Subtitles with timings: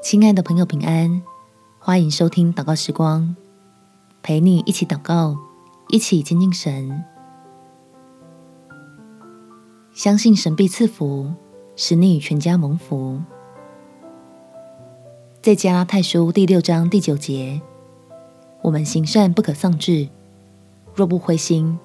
[0.00, 1.22] 亲爱的朋友，平安！
[1.80, 3.34] 欢迎收听祷告时光，
[4.22, 5.36] 陪你一起祷告，
[5.88, 7.04] 一起亲近神。
[9.92, 11.32] 相信神必赐福，
[11.74, 13.20] 使你与全家蒙福。
[15.42, 17.60] 在加拉太书第六章第九节，
[18.62, 20.08] 我们行善不可丧志，
[20.94, 21.76] 若不灰心，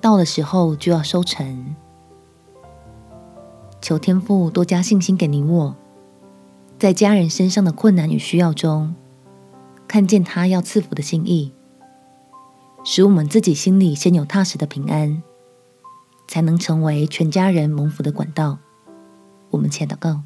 [0.00, 1.74] 到了时候就要收成。
[3.82, 5.74] 求天父多加信心给你我。
[6.78, 8.94] 在家人身上的困难与需要中，
[9.88, 11.52] 看见他要赐福的心意，
[12.84, 15.20] 使我们自己心里先有踏实的平安，
[16.28, 18.58] 才能成为全家人蒙福的管道。
[19.50, 20.22] 我们且祷告：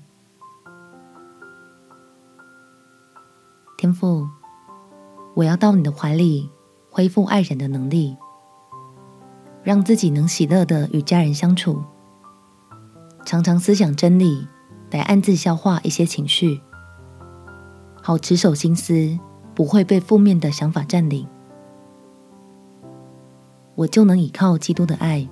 [3.78, 4.28] 天父，
[5.34, 6.50] 我要到你的怀里，
[6.91, 8.14] 恢复爱人的能力，
[9.62, 11.83] 让自己能喜乐地与家人相处，
[13.25, 14.47] 常常思想真理。
[14.92, 16.60] 来暗自消化一些情绪，
[18.03, 19.19] 好持守心思，
[19.55, 21.27] 不会被负面的想法占领。
[23.75, 25.27] 我就能依靠基督的爱，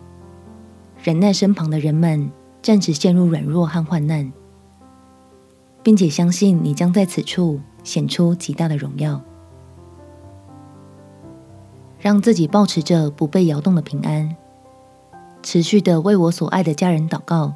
[1.03, 2.31] 忍耐身旁的人们
[2.63, 4.33] 暂时陷入软弱和患难，
[5.83, 9.21] 并且相信你将在此处显出极大的荣耀，
[11.99, 14.35] 让自己保持着不被摇动的平安，
[15.43, 17.53] 持续的为我所爱的家人祷告。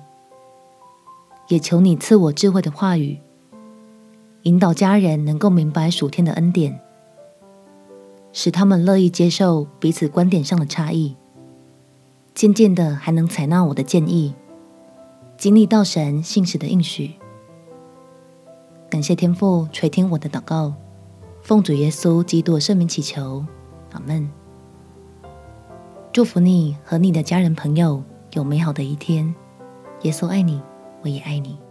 [1.48, 3.18] 也求你赐我智慧的话语，
[4.42, 6.80] 引导家人能够明白属天的恩典，
[8.32, 11.16] 使他们乐意接受彼此观点上的差异，
[12.34, 14.34] 渐渐的还能采纳我的建议，
[15.36, 17.12] 经历到神信使的应许。
[18.88, 20.72] 感谢天父垂听我的祷告，
[21.42, 23.44] 奉主耶稣基督圣名祈求，
[23.92, 24.30] 阿门。
[26.12, 29.34] 祝福你和你的家人朋友有美好的一天，
[30.02, 30.62] 耶稣爱你。
[31.04, 31.63] 我也爱你。